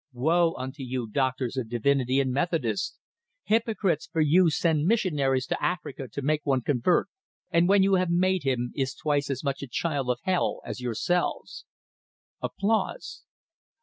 [0.13, 2.97] Woe unto you, doctors of divinity and Methodists,
[3.43, 4.07] hypocrites!
[4.11, 7.07] for you send missionaries to Africa to make one convert,
[7.51, 10.81] and when you have made him, is twice as much a child of hell as
[10.81, 11.65] yourselves.